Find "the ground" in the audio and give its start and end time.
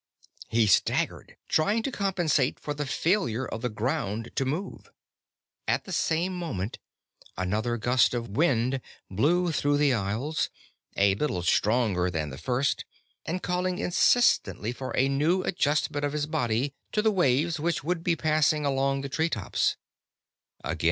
3.61-4.31